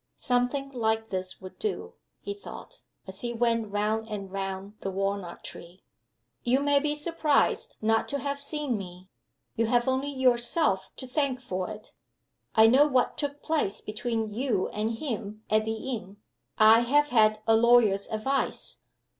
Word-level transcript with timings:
"Something 0.17 0.71
like 0.71 1.09
this 1.09 1.39
would 1.41 1.59
do," 1.59 1.93
he 2.21 2.33
thought, 2.33 2.81
as 3.05 3.21
he 3.21 3.33
went 3.33 3.71
round 3.71 4.09
and 4.09 4.31
round 4.31 4.73
the 4.81 4.89
walnut 4.89 5.43
tree: 5.43 5.83
"You 6.43 6.59
may 6.59 6.79
be 6.79 6.95
surprised 6.95 7.75
not 7.83 8.07
to 8.07 8.17
have 8.17 8.41
seen 8.41 8.79
me. 8.79 9.09
You 9.55 9.67
have 9.67 9.87
only 9.87 10.07
yourself 10.09 10.89
to 10.95 11.05
thank 11.05 11.39
for 11.39 11.69
it. 11.69 11.93
I 12.55 12.65
know 12.65 12.87
what 12.87 13.15
took 13.15 13.43
place 13.43 13.79
between 13.79 14.33
you 14.33 14.69
and 14.69 14.95
him 14.97 15.43
at 15.51 15.65
the 15.65 15.75
inn. 15.95 16.17
I 16.57 16.79
have 16.79 17.09
had 17.09 17.43
a 17.45 17.55
lawyer's 17.55 18.07
advice. 18.07 18.79